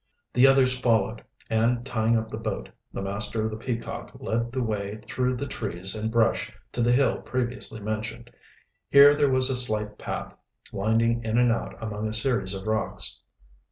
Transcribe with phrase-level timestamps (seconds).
[0.33, 4.63] The others followed, and tying up the boat, the master of the Peacock led the
[4.63, 8.31] way through the trees and brush to the hill previously mentioned.
[8.89, 10.33] Here there was a slight path,
[10.71, 13.21] winding in and out among a series of rocks.